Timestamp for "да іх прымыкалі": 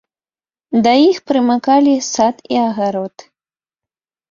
0.87-1.95